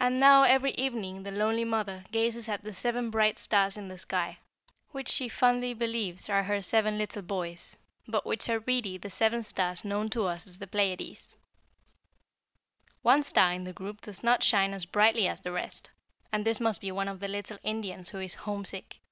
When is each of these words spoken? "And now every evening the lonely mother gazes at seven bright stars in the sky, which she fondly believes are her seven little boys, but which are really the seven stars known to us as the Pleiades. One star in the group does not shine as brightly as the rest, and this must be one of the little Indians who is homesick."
"And 0.00 0.18
now 0.18 0.44
every 0.44 0.70
evening 0.70 1.24
the 1.24 1.30
lonely 1.30 1.66
mother 1.66 2.04
gazes 2.12 2.48
at 2.48 2.66
seven 2.74 3.10
bright 3.10 3.38
stars 3.38 3.76
in 3.76 3.88
the 3.88 3.98
sky, 3.98 4.38
which 4.92 5.10
she 5.10 5.28
fondly 5.28 5.74
believes 5.74 6.30
are 6.30 6.44
her 6.44 6.62
seven 6.62 6.96
little 6.96 7.20
boys, 7.20 7.76
but 8.08 8.24
which 8.24 8.48
are 8.48 8.60
really 8.60 8.96
the 8.96 9.10
seven 9.10 9.42
stars 9.42 9.84
known 9.84 10.08
to 10.08 10.24
us 10.24 10.46
as 10.46 10.60
the 10.60 10.66
Pleiades. 10.66 11.36
One 13.02 13.22
star 13.22 13.52
in 13.52 13.64
the 13.64 13.74
group 13.74 14.00
does 14.00 14.22
not 14.24 14.42
shine 14.42 14.72
as 14.72 14.86
brightly 14.86 15.28
as 15.28 15.40
the 15.40 15.52
rest, 15.52 15.90
and 16.32 16.46
this 16.46 16.58
must 16.58 16.80
be 16.80 16.90
one 16.90 17.08
of 17.08 17.20
the 17.20 17.28
little 17.28 17.58
Indians 17.62 18.08
who 18.08 18.18
is 18.18 18.32
homesick." 18.32 19.02